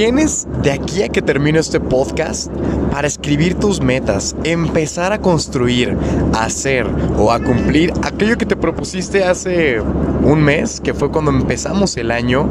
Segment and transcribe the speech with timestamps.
[0.00, 2.50] Tienes de aquí a que termine este podcast
[2.90, 5.94] para escribir tus metas, empezar a construir,
[6.32, 6.86] hacer
[7.18, 12.12] o a cumplir aquello que te propusiste hace un mes, que fue cuando empezamos el
[12.12, 12.48] año,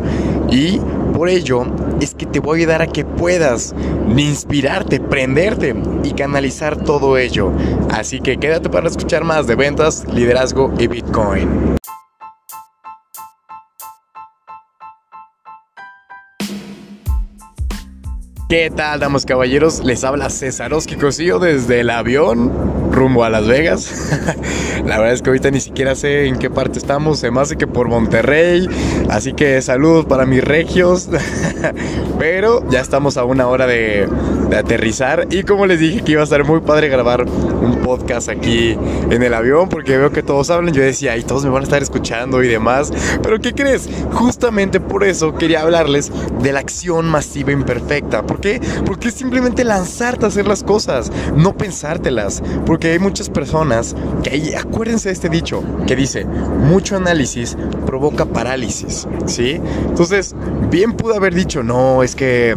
[0.51, 0.79] y
[1.15, 1.65] por ello
[1.99, 3.73] es que te voy a ayudar a que puedas
[4.15, 5.73] inspirarte, prenderte
[6.03, 7.51] y canalizar todo ello.
[7.89, 11.78] Así que quédate para escuchar más de ventas, liderazgo y Bitcoin.
[18.49, 19.83] ¿Qué tal, damas caballeros?
[19.85, 24.11] Les habla César Cosillo desde el avión rumbo a Las Vegas.
[24.85, 27.57] La verdad es que ahorita ni siquiera sé en qué parte estamos, se me hace
[27.57, 28.67] que por Monterrey.
[29.09, 31.09] Así que saludos para mis regios.
[32.19, 34.07] Pero ya estamos a una hora de,
[34.55, 35.27] aterrizar.
[35.29, 38.77] Y como les dije que iba a estar muy padre grabar un podcast aquí
[39.09, 40.73] en el avión, porque veo que todos hablan.
[40.73, 42.91] Yo decía, y todos me van a estar escuchando y demás.
[43.21, 43.89] Pero ¿qué crees?
[44.11, 46.11] Justamente por eso quería hablarles
[46.41, 48.23] de la acción masiva imperfecta.
[48.23, 48.61] ¿Por qué?
[48.85, 52.41] Porque es simplemente lanzarte a hacer las cosas, no pensártelas.
[52.87, 59.07] Hay muchas personas que hay, acuérdense de este dicho que dice, mucho análisis provoca parálisis,
[59.25, 59.59] ¿sí?
[59.87, 60.35] Entonces,
[60.69, 62.55] bien pudo haber dicho, no, es que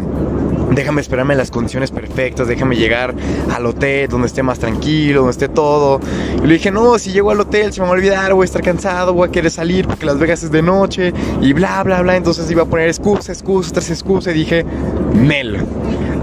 [0.71, 3.13] déjame esperarme las condiciones perfectas, déjame llegar
[3.53, 5.99] al hotel donde esté más tranquilo, donde esté todo.
[6.43, 8.45] Y le dije, no, si llego al hotel se me va a olvidar, voy a
[8.45, 12.01] estar cansado, voy a querer salir porque Las Vegas es de noche y bla, bla,
[12.01, 12.15] bla.
[12.15, 14.65] Entonces iba a poner excusa, excusa, tras excusa y dije,
[15.13, 15.63] Nel.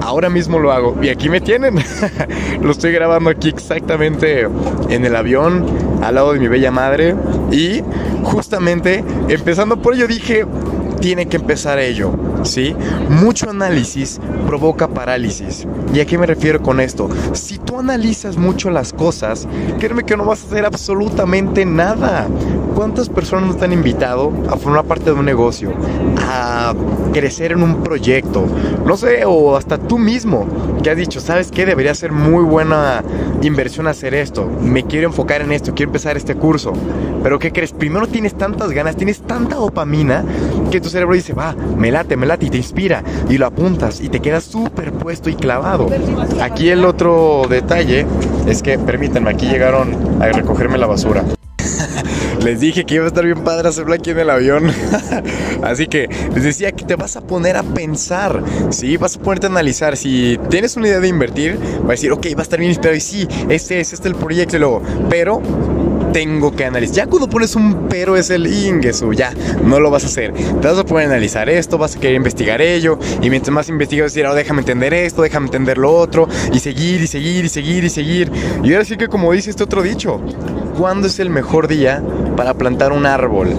[0.00, 1.76] Ahora mismo lo hago y aquí me tienen.
[2.62, 4.46] lo estoy grabando aquí exactamente
[4.88, 5.66] en el avión,
[6.02, 7.14] al lado de mi bella madre.
[7.50, 7.82] Y
[8.22, 10.46] justamente empezando por ello dije,
[11.00, 12.76] tiene que empezar ello, ¿sí?
[13.08, 15.66] Mucho análisis provoca parálisis.
[15.94, 17.08] ¿Y a qué me refiero con esto?
[17.32, 19.48] Si tú analizas mucho las cosas,
[19.78, 22.28] créeme que no vas a hacer absolutamente nada.
[22.80, 25.70] ¿Cuántas personas nos te han invitado a formar parte de un negocio?
[26.26, 26.72] A
[27.12, 28.46] crecer en un proyecto.
[28.86, 30.46] No sé, o hasta tú mismo
[30.82, 31.66] que has dicho, ¿sabes qué?
[31.66, 33.04] Debería ser muy buena
[33.42, 34.50] inversión hacer esto.
[34.62, 36.72] Me quiero enfocar en esto, quiero empezar este curso.
[37.22, 37.74] Pero ¿qué crees?
[37.74, 40.24] Primero tienes tantas ganas, tienes tanta dopamina
[40.70, 43.04] que tu cerebro dice, va, me late, me late y te inspira.
[43.28, 45.90] Y lo apuntas y te quedas súper puesto y clavado.
[46.40, 48.06] Aquí el otro detalle
[48.46, 51.26] es que, permítanme, aquí llegaron a recogerme la basura.
[52.44, 54.72] Les dije que iba a estar bien padre hacerlo aquí en el avión.
[55.62, 58.96] Así que les decía que te vas a poner a pensar, ¿sí?
[58.96, 59.96] Vas a ponerte a analizar.
[59.96, 62.96] Si tienes una idea de invertir, va a decir, ok, va a estar bien inspirado.
[62.96, 64.82] Y sí, este es, este es el proyecto y luego.
[65.10, 65.42] Pero
[66.12, 66.96] tengo que analizar.
[66.96, 69.32] Ya cuando pones un pero es el ingreso, ya
[69.64, 70.32] no lo vas a hacer.
[70.32, 72.98] Te vas a poner a analizar esto, vas a querer investigar ello.
[73.20, 76.28] Y mientras más investigas, decir, oh, déjame entender esto, déjame entender lo otro.
[76.52, 78.32] Y seguir, y seguir, y seguir, y seguir.
[78.62, 80.20] Y ahora sí que, como dice este otro dicho,
[80.76, 82.03] ¿cuándo es el mejor día
[82.36, 83.50] para plantar un árbol?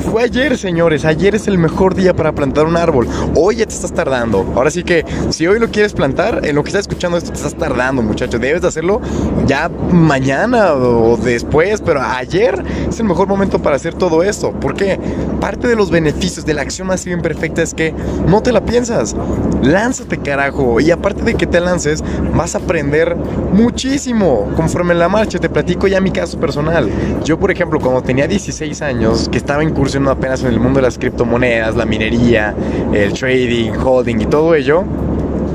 [0.00, 1.04] Fue ayer, señores.
[1.04, 3.06] Ayer es el mejor día para plantar un árbol.
[3.34, 4.50] Hoy ya te estás tardando.
[4.56, 7.36] Ahora sí que, si hoy lo quieres plantar, en lo que estás escuchando esto te
[7.36, 8.38] estás tardando, muchacho.
[8.38, 9.00] Debes de hacerlo
[9.46, 14.52] ya mañana o después, pero ayer es el mejor momento para hacer todo esto.
[14.52, 14.98] porque
[15.40, 17.94] Parte de los beneficios de la acción más bien perfecta es que
[18.26, 19.16] no te la piensas.
[19.62, 20.80] Lánzate, carajo.
[20.80, 23.16] Y aparte de que te lances, vas a aprender
[23.52, 25.38] muchísimo conforme en la marcha.
[25.38, 26.90] Te platico ya mi caso personal.
[27.24, 30.78] Yo, por ejemplo, cuando tenía 16 años, que estaba en incursionando apenas en el mundo
[30.78, 32.54] de las criptomonedas, la minería,
[32.92, 34.84] el trading, holding y todo ello,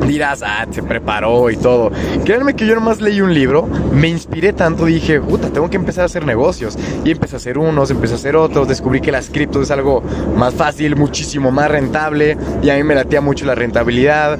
[0.07, 1.91] dirás, ah, se preparó y todo.
[2.23, 6.03] Créanme que yo nomás leí un libro, me inspiré tanto, dije, puta, tengo que empezar
[6.03, 6.77] a hacer negocios.
[7.03, 10.03] Y empecé a hacer unos, empecé a hacer otros, descubrí que las criptos es algo
[10.35, 14.39] más fácil, muchísimo más rentable, y a mí me latía mucho la rentabilidad.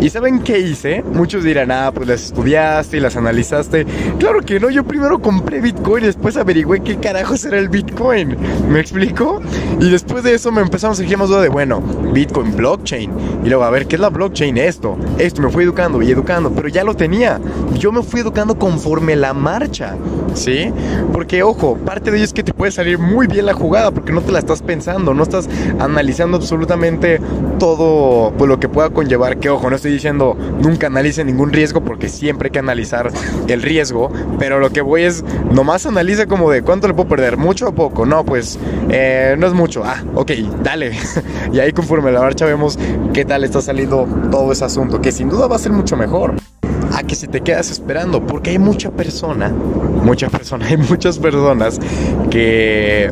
[0.00, 1.02] ¿Y saben qué hice?
[1.02, 3.86] Muchos dirán, ah, pues las estudiaste y las analizaste.
[4.18, 8.36] Claro que no, yo primero compré Bitcoin y después averigüé qué carajos era el Bitcoin.
[8.68, 9.40] ¿Me explico?
[9.80, 11.80] Y después de eso me empezamos a surgir más duda de, bueno,
[12.12, 13.10] Bitcoin, blockchain.
[13.44, 14.58] Y luego, a ver, ¿qué es la blockchain?
[14.58, 17.40] Esto, esto, me fui educando y educando, pero ya lo tenía.
[17.78, 19.96] Yo me fui educando conforme la marcha,
[20.34, 20.72] ¿sí?
[21.12, 24.12] Porque, ojo, parte de ello es que te puede salir muy bien la jugada porque
[24.12, 27.20] no te la estás pensando, no estás analizando absolutamente
[27.58, 29.38] todo pues, lo que pueda conllevar.
[29.38, 33.10] Que, ojo, no estoy diciendo nunca analice ningún riesgo porque siempre hay que analizar
[33.48, 37.36] el riesgo, pero lo que voy es nomás analiza como de cuánto le puedo perder,
[37.36, 38.58] mucho o poco, no, pues
[38.90, 40.30] eh, no es mucho, ah, ok,
[40.62, 40.92] dale,
[41.52, 42.78] y ahí conforme la marcha vemos
[43.12, 46.34] qué tal está saliendo todo ese asunto, que sin duda va a ser mucho mejor
[46.94, 51.80] a que si te quedas esperando, porque hay mucha persona, mucha persona, hay muchas personas
[52.30, 53.10] que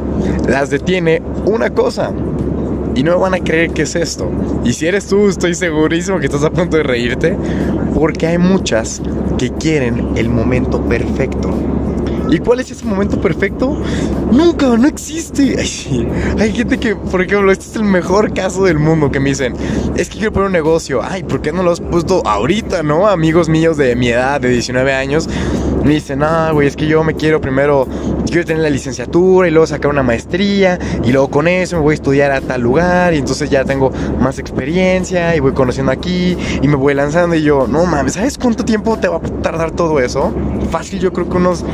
[0.48, 2.12] las detiene una cosa,
[2.94, 4.30] y no van a creer qué es esto.
[4.64, 7.36] Y si eres tú, estoy segurísimo que estás a punto de reírte,
[7.94, 9.00] porque hay muchas
[9.38, 11.50] que quieren el momento perfecto.
[12.32, 13.76] ¿Y cuál es ese momento perfecto?
[14.32, 15.54] Nunca, no existe.
[16.40, 19.52] hay gente que, por ejemplo, este es el mejor caso del mundo que me dicen,
[19.96, 21.02] es que quiero poner un negocio.
[21.02, 23.06] Ay, ¿por qué no lo has puesto ahorita, no?
[23.06, 25.28] Amigos míos de mi edad, de 19 años,
[25.84, 27.86] me dicen, ah, güey, es que yo me quiero primero,
[28.26, 31.92] quiero tener la licenciatura y luego sacar una maestría y luego con eso me voy
[31.92, 36.36] a estudiar a tal lugar y entonces ya tengo más experiencia y voy conociendo aquí
[36.62, 39.72] y me voy lanzando y yo, no mames, ¿sabes cuánto tiempo te va a tardar
[39.72, 40.32] todo eso?
[40.70, 41.64] Fácil, yo creo que unos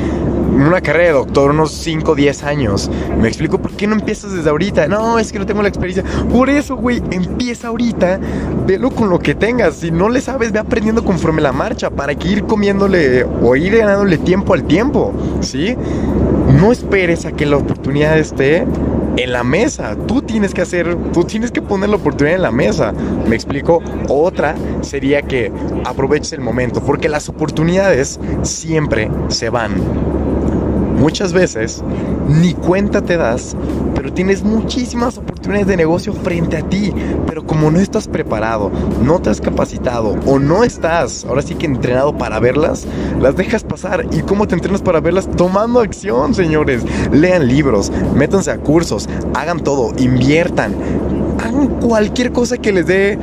[0.67, 2.91] una carrera de doctor unos 5 o 10 años.
[3.21, 4.89] Me explico por qué no empiezas desde ahorita.
[4.89, 6.05] No, es que no tengo la experiencia.
[6.31, 8.19] Por eso, güey, empieza ahorita.
[8.67, 9.77] Velo con lo que tengas.
[9.77, 13.77] Si no le sabes, ve aprendiendo conforme la marcha para que ir comiéndole o ir
[13.77, 15.13] ganándole tiempo al tiempo.
[15.41, 15.77] ¿Sí?
[16.61, 18.67] No esperes a que la oportunidad esté
[19.17, 19.97] en la mesa.
[20.07, 22.93] Tú tienes que hacer, tú tienes que poner la oportunidad en la mesa.
[23.29, 23.83] Me explico.
[24.09, 25.53] Otra sería que
[25.85, 29.75] aproveches el momento, porque las oportunidades siempre se van.
[30.99, 31.83] Muchas veces
[32.29, 33.57] ni cuenta te das,
[33.95, 36.93] pero tienes muchísimas oportunidades de negocio frente a ti,
[37.27, 38.71] pero como no estás preparado,
[39.03, 42.87] no te has capacitado o no estás, ahora sí que entrenado para verlas,
[43.21, 44.07] las dejas pasar.
[44.11, 45.29] ¿Y cómo te entrenas para verlas?
[45.37, 46.83] Tomando acción, señores.
[47.13, 50.75] Lean libros, métanse a cursos, hagan todo, inviertan,
[51.41, 53.19] hagan cualquier cosa que les dé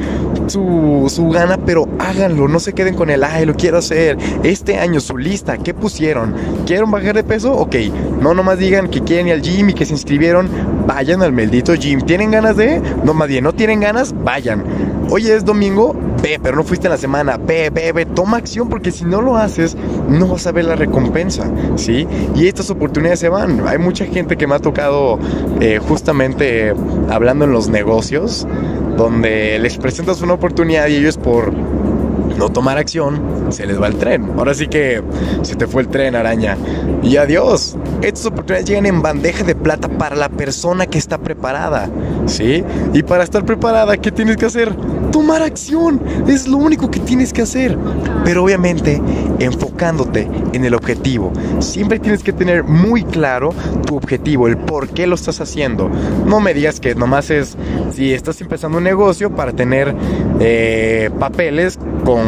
[0.48, 4.18] su, su, gana, pero háganlo, no se queden con el, ay, lo quiero hacer.
[4.44, 6.34] Este año, su lista, ¿qué pusieron?
[6.66, 7.54] ¿Quieren bajar de peso?
[7.54, 7.76] Ok,
[8.22, 10.50] no nomás digan que quieren ir al gym y que se inscribieron,
[10.88, 12.02] vayan al maldito gym.
[12.02, 12.82] ¿Tienen ganas de?
[13.04, 14.14] No, más bien, ¿no tienen ganas?
[14.24, 14.64] Vayan.
[15.10, 18.70] Hoy es domingo, ve, pero no fuiste en la semana, ve, ve, ve, toma acción
[18.70, 19.78] porque si no lo haces,
[20.10, 21.46] no vas a ver la recompensa,
[21.76, 22.08] ¿sí?
[22.36, 23.68] Y estas oportunidades se van.
[23.68, 25.20] Hay mucha gente que me ha tocado
[25.62, 26.74] eh, justamente
[27.10, 28.48] hablando en los negocios,
[28.98, 31.54] donde les presentas una oportunidad y ellos por
[32.38, 34.34] no tomar acción, se les va el tren.
[34.38, 35.02] Ahora sí que
[35.42, 36.58] se te fue el tren, araña.
[37.04, 37.78] Y adiós.
[38.02, 41.90] Estas oportunidades llegan en bandeja de plata para la persona que está preparada.
[42.26, 42.64] ¿Sí?
[42.94, 44.76] Y para estar preparada, ¿qué tienes que hacer?
[45.12, 46.02] Tomar acción.
[46.28, 47.78] Es lo único que tienes que hacer.
[48.24, 49.02] Pero obviamente
[49.40, 51.32] enfocándote en el objetivo.
[51.60, 53.54] Siempre tienes que tener muy claro
[53.86, 55.90] tu objetivo, el por qué lo estás haciendo.
[56.26, 57.58] No me digas que nomás es
[57.94, 59.94] si estás empezando un negocio para tener
[60.40, 62.25] eh, papeles con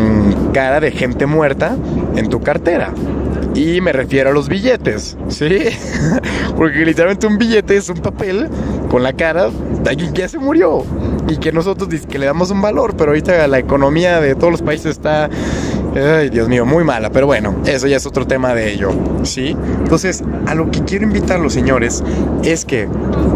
[0.54, 1.76] cara de gente muerta
[2.16, 2.94] en tu cartera.
[3.54, 5.60] Y me refiero a los billetes, ¿sí?
[6.58, 8.50] Porque literalmente un billete es un papel
[8.90, 9.50] con la cara
[9.84, 10.84] de alguien que ya se murió.
[11.28, 14.62] Y que nosotros que le damos un valor, pero ahorita la economía de todos los
[14.62, 15.30] países está
[15.96, 18.92] Ay, Dios mío, muy mala, pero bueno, eso ya es otro tema de ello,
[19.24, 19.56] ¿sí?
[19.80, 22.04] Entonces, a lo que quiero invitar a los señores
[22.44, 22.88] es que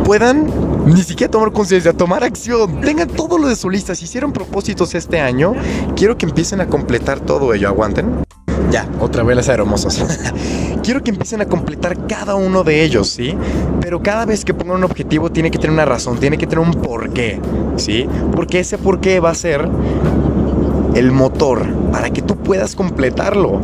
[0.04, 0.48] puedan
[0.86, 3.96] ni siquiera tomar conciencia, tomar acción, tengan todo lo de su lista.
[3.96, 5.54] Si hicieron propósitos este año,
[5.96, 8.24] quiero que empiecen a completar todo ello, aguanten.
[8.72, 10.02] Ya, otra vez las hermosos.
[10.84, 13.36] Quiero que empiecen a completar cada uno de ellos, ¿sí?
[13.82, 16.66] Pero cada vez que pongan un objetivo tiene que tener una razón, tiene que tener
[16.66, 17.42] un porqué,
[17.76, 18.08] ¿sí?
[18.34, 19.68] Porque ese porqué va a ser
[20.96, 23.62] el motor para que tú puedas completarlo.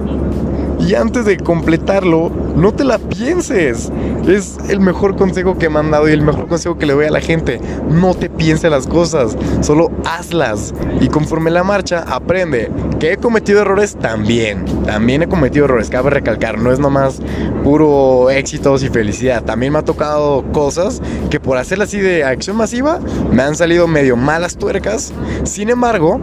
[0.80, 3.92] Y antes de completarlo, no te la pienses.
[4.28, 7.06] Es el mejor consejo que me han dado y el mejor consejo que le doy
[7.06, 7.60] a la gente.
[7.90, 10.74] No te pienses las cosas, solo hazlas.
[11.02, 12.72] Y conforme la marcha, aprende.
[13.00, 14.66] Que he cometido errores también.
[14.86, 16.60] También he cometido errores, cabe recalcar.
[16.60, 17.20] No es nomás
[17.64, 19.44] puro éxitos y felicidad.
[19.44, 23.00] También me ha tocado cosas que por hacerlas así de acción masiva
[23.32, 25.14] me han salido medio malas tuercas.
[25.44, 26.20] Sin embargo,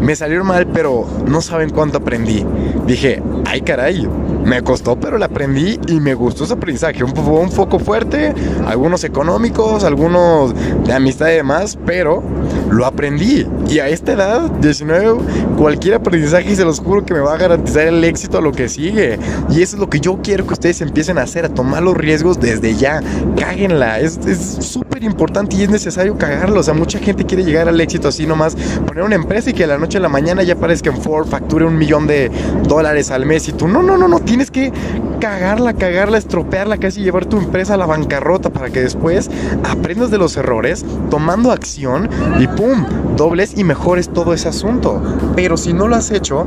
[0.00, 2.44] me salieron mal, pero no saben cuánto aprendí.
[2.86, 4.08] Dije, ay caray,
[4.44, 7.04] me costó, pero la aprendí y me gustó ese aprendizaje.
[7.04, 8.34] Un, un foco fuerte,
[8.66, 12.22] algunos económicos, algunos de amistad y demás, pero
[12.70, 13.46] lo aprendí.
[13.68, 15.18] Y a esta edad, 19,
[15.56, 18.68] cualquier aprendizaje, se los juro que me va a garantizar el éxito a lo que
[18.68, 19.18] sigue.
[19.50, 21.96] Y eso es lo que yo quiero que ustedes empiecen a hacer, a tomar los
[21.96, 23.00] riesgos desde ya.
[23.36, 24.18] Cáguenla, es
[24.60, 26.60] súper importante y es necesario cagarlo.
[26.60, 29.64] O sea, mucha gente quiere llegar al éxito así nomás, poner una empresa y que
[29.64, 32.30] a la noche a la mañana ya parezca en Ford facture un millón de
[32.66, 34.72] dólares al mes y tú, no, no, no, no, tienes que
[35.20, 39.30] cagarla, cagarla, estropearla, casi llevar tu empresa a la bancarrota para que después
[39.64, 42.08] aprendas de los errores, tomando acción
[42.38, 42.84] y pum,
[43.16, 45.00] dobles y mejores todo ese asunto.
[45.36, 46.46] Pero si no lo has hecho,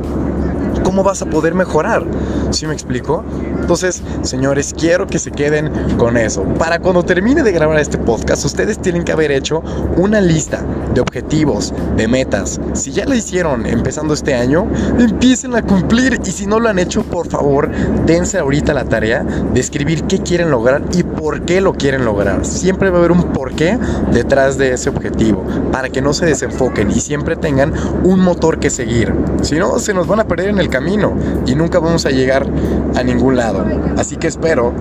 [0.82, 2.04] ¿cómo vas a poder mejorar?
[2.50, 3.24] ¿Sí me explico?
[3.60, 6.42] Entonces, señores, quiero que se queden con eso.
[6.58, 9.62] Para cuando termine de grabar este podcast, ustedes tienen que haber hecho
[9.96, 10.62] una lista
[10.94, 12.60] de objetivos, de metas.
[12.74, 14.66] Si ya lo hicieron empezando este año,
[14.98, 16.20] empiecen a cumplir.
[16.24, 17.70] Y si no lo han hecho, por favor,
[18.06, 22.04] dense ahorita la tarea de escribir qué quieren lograr y por por qué lo quieren
[22.04, 22.44] lograr.
[22.44, 23.78] Siempre va a haber un porqué
[24.12, 27.72] detrás de ese objetivo, para que no se desenfoquen y siempre tengan
[28.04, 29.10] un motor que seguir.
[29.40, 32.46] Si no, se nos van a perder en el camino y nunca vamos a llegar
[32.94, 33.64] a ningún lado.
[33.96, 34.74] Así que espero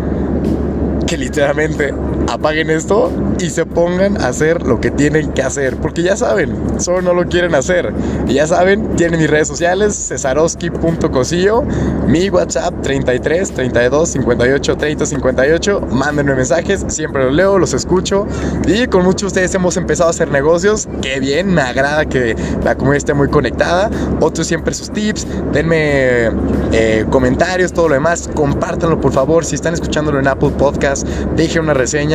[1.08, 1.94] que literalmente
[2.30, 5.78] apaguen esto y se pongan a hacer lo que tienen que hacer.
[5.78, 7.94] Porque ya saben, solo no lo quieren hacer.
[8.28, 11.64] Y ya saben, tienen mis redes sociales, cesaroski.cosillo,
[12.08, 15.82] mi WhatsApp 33 32 58 30 58.
[15.92, 18.28] Mándenme mensajes, siempre los leo, los escucho.
[18.68, 20.88] Y con muchos de ustedes hemos empezado a hacer negocios.
[21.02, 23.90] Qué bien, me agrada que la comunidad esté muy conectada.
[24.20, 26.30] Otros siempre sus tips, denme
[26.72, 28.30] eh, comentarios, todo lo demás.
[28.34, 29.46] Compártanlo por favor.
[29.46, 32.13] Si están escuchándolo en Apple Podcast, dejen una reseña.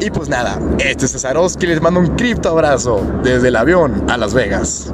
[0.00, 4.16] Y pues nada, este es Cesaroski, les mando un cripto abrazo desde el avión a
[4.16, 4.92] Las Vegas.